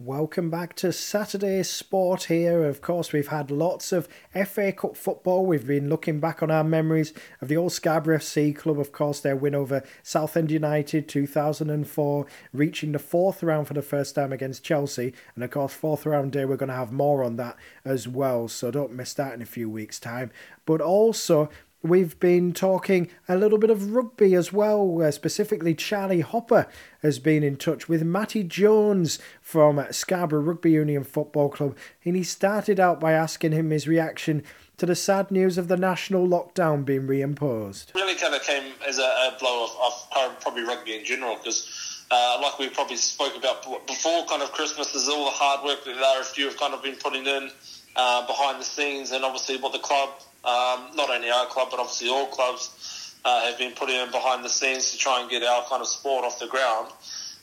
[0.00, 2.62] Welcome back to Saturday Sport here.
[2.62, 4.08] Of course, we've had lots of
[4.46, 5.44] FA Cup football.
[5.44, 9.18] We've been looking back on our memories of the old Scarborough FC club, of course,
[9.18, 14.62] their win over Southend United 2004, reaching the fourth round for the first time against
[14.62, 15.14] Chelsea.
[15.34, 18.46] And of course, fourth round day, we're going to have more on that as well.
[18.46, 20.30] So don't miss that in a few weeks' time.
[20.64, 21.50] But also,
[21.82, 26.66] We've been talking a little bit of rugby as well, uh, specifically Charlie Hopper
[27.02, 32.24] has been in touch with Matty Jones from Scarborough Rugby Union Football Club, and he
[32.24, 34.42] started out by asking him his reaction
[34.78, 37.94] to the sad news of the national lockdown being reimposed.
[37.94, 39.70] Really kind of came as a, a blow of,
[40.16, 44.50] of, probably rugby in general because, uh, like we probably spoke about before, kind of
[44.50, 47.52] Christmas is all the hard work that the RFU have kind of been putting in
[47.98, 50.10] uh, behind the scenes, and obviously what the club
[50.44, 54.44] um, not only our club, but obviously all clubs uh, have been putting in behind
[54.44, 56.86] the scenes to try and get our kind of sport off the ground.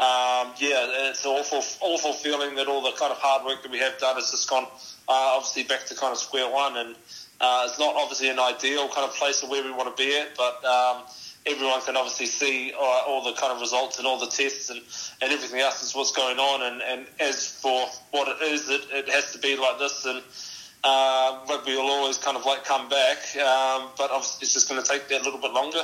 [0.00, 3.70] Um, yeah, it's an awful, awful feeling that all the kind of hard work that
[3.70, 6.96] we have done has just gone uh, obviously back to kind of square one, and
[7.40, 10.16] uh, it's not obviously an ideal kind of place of where we want to be
[10.16, 10.64] at, but.
[10.64, 11.02] Um,
[11.48, 14.80] everyone can obviously see all, all, the kind of results and all the tests and,
[15.22, 16.72] and everything else is what's going on.
[16.72, 20.04] And, and as for what it is, it, it has to be like this.
[20.04, 20.22] And
[20.84, 24.82] uh, rugby will always kind of like come back, um, but obviously it's just going
[24.82, 25.82] to take that little bit longer.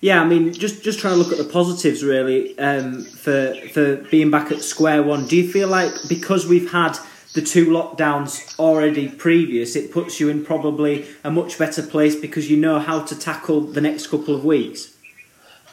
[0.00, 3.96] Yeah, I mean, just just trying to look at the positives really um, for for
[3.96, 5.26] being back at square one.
[5.26, 6.96] Do you feel like because we've had
[7.34, 12.50] the two lockdowns already previous, it puts you in probably a much better place because
[12.50, 14.94] you know how to tackle the next couple of weeks?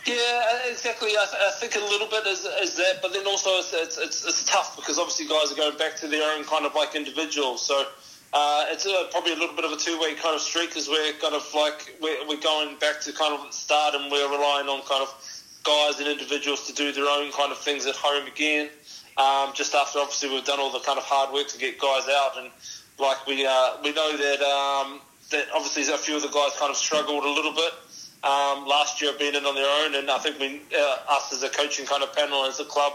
[0.06, 1.10] Yeah, exactly.
[1.10, 4.24] I, th- I, think a little bit is, is that, but then also it's, it's,
[4.24, 7.66] it's, tough because obviously guys are going back to their own kind of like individuals.
[7.66, 7.88] So
[8.32, 11.14] uh, it's a, probably a little bit of a two-way kind of streak because we're
[11.14, 14.82] kind of like we're, we're going back to kind of start and we're relying on
[14.86, 15.10] kind of
[15.66, 18.70] guys and individuals to do their own kind of things at home again.
[19.18, 22.08] Um, just after obviously we've done all the kind of hard work to get guys
[22.10, 22.52] out and
[23.00, 25.00] like we uh, we know that um,
[25.32, 27.74] that obviously a few of the guys kind of struggled a little bit
[28.24, 31.44] um, last year being in on their own and I think we uh, us as
[31.44, 32.94] a coaching kind of panel as a club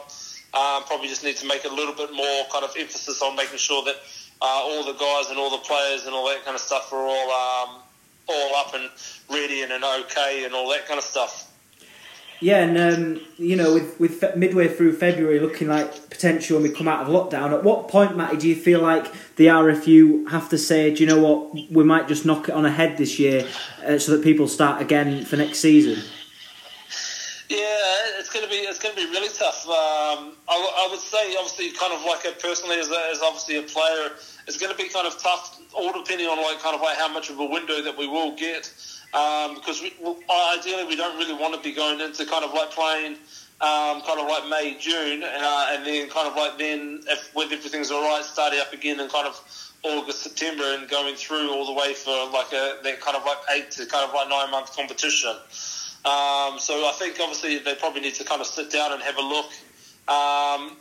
[0.53, 3.59] um, probably just need to make a little bit more kind of emphasis on making
[3.59, 3.97] sure that
[4.43, 7.07] uh, all the guys and all the players and all that kind of stuff are
[7.07, 7.83] all um,
[8.29, 8.89] all up and
[9.31, 11.50] ready and, and okay and all that kind of stuff.
[12.41, 16.75] Yeah, and um, you know, with with midway through February looking like potential when we
[16.75, 20.49] come out of lockdown, at what point, Matty, do you feel like the RFU have
[20.49, 23.47] to say, do you know what, we might just knock it on ahead this year,
[23.87, 26.03] uh, so that people start again for next season?
[27.51, 27.59] Yeah,
[28.21, 29.67] it's going to be it's going to be really tough.
[29.67, 33.57] Um, I, I, would say, obviously, kind of like a, personally as, a, as obviously
[33.59, 34.13] a player,
[34.47, 37.13] it's going to be kind of tough, all depending on like kind of like how
[37.13, 38.73] much of a window that we will get.
[39.15, 39.91] Um, because we,
[40.55, 43.19] ideally we don't really want to be going into kind of like playing
[43.61, 47.53] um, kind of like May June, uh, and then kind of like then if when
[47.53, 49.35] everything's all right, starting up again in kind of
[49.83, 53.39] August September and going through all the way for like a that kind of like
[53.57, 55.35] eight to kind of like nine month competition.
[56.05, 59.17] Um, so I think obviously they probably need to kind of sit down and have
[59.17, 59.47] a look.
[60.09, 60.77] Um,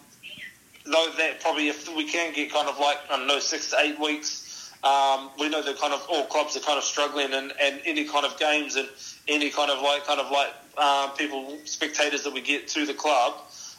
[0.86, 3.80] though that probably if we can get kind of like I don't know six to
[3.80, 7.52] eight weeks, um, we know that kind of all clubs are kind of struggling, and,
[7.62, 8.88] and any kind of games and
[9.28, 12.94] any kind of like kind of like um, people spectators that we get to the
[12.94, 13.34] club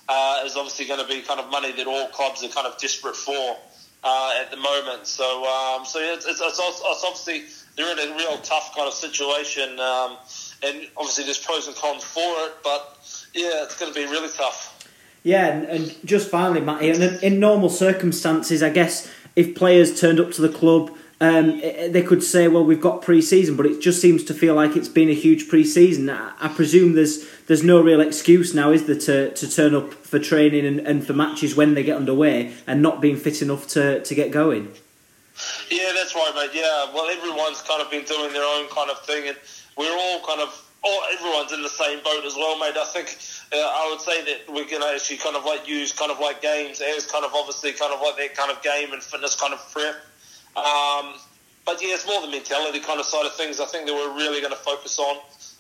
[0.09, 2.79] uh, is obviously going to be kind of money that all clubs are kind of
[2.79, 3.57] desperate for
[4.05, 5.07] uh, at the moment.
[5.07, 7.45] So um, so it's, it's, it's, obviously
[7.77, 9.81] they're in a real tough kind of situation.
[9.81, 10.19] Um,
[10.65, 12.99] and obviously there's pros and cons for it, but
[13.35, 14.77] yeah, it's going to be really tough.
[15.23, 20.19] Yeah, and, and just finally, Matty, in, in normal circumstances, I guess if players turned
[20.19, 24.01] up to the club, um, they could say, "Well, we've got pre-season," but it just
[24.01, 26.09] seems to feel like it's been a huge pre-season.
[26.09, 29.93] I, I presume there's there's no real excuse now, is there, to, to turn up
[29.93, 33.67] for training and, and for matches when they get underway and not being fit enough
[33.69, 34.73] to, to get going.
[35.71, 36.51] Yeah, that's right, mate.
[36.55, 39.37] Yeah, well, everyone's kind of been doing their own kind of thing, and
[39.81, 40.53] we're all kind of,
[40.85, 42.77] all, everyone's in the same boat as well, mate.
[42.77, 43.17] I think
[43.53, 46.21] uh, I would say that we're going to actually kind of like use kind of
[46.21, 49.35] like games as kind of obviously kind of like that kind of game and fitness
[49.41, 49.97] kind of prep.
[50.53, 51.17] Um,
[51.65, 53.61] but yeah, it's more the mentality kind of side of things.
[53.61, 55.17] I think that we're really going to focus on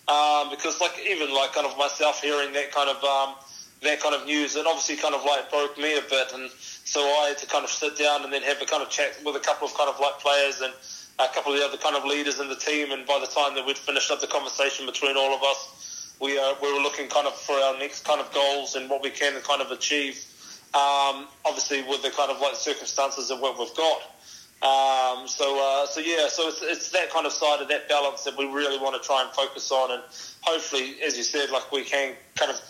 [0.08, 3.34] um, because like even like kind of myself hearing that kind of um,
[3.82, 6.50] that kind of news, it obviously kind of like broke me a bit, and
[6.84, 9.16] so I had to kind of sit down and then have a kind of chat
[9.24, 10.72] with a couple of kind of like players and
[11.20, 12.92] a couple of the other kind of leaders in the team.
[12.92, 16.38] And by the time that we'd finished up the conversation between all of us, we
[16.38, 19.10] uh, we were looking kind of for our next kind of goals and what we
[19.10, 20.24] can kind of achieve.
[20.72, 24.02] Um, obviously, with the kind of like circumstances of what we've got.
[24.62, 28.24] Um, so uh, so yeah, so it's, it's that kind of side of that balance
[28.24, 30.02] that we really want to try and focus on, and
[30.42, 32.60] hopefully, as you said, like we can kind of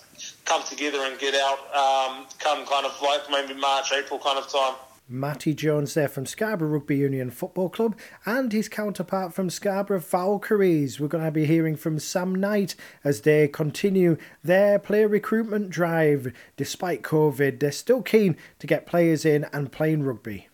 [0.45, 4.49] come together and get out um, come kind of like maybe March, April kind of
[4.49, 4.75] time.
[5.13, 11.01] Matty Jones there from Scarborough Rugby Union Football Club and his counterpart from Scarborough Valkyries.
[11.01, 16.33] We're going to be hearing from Sam Knight as they continue their player recruitment drive.
[16.57, 20.47] Despite COVID, they're still keen to get players in and playing rugby.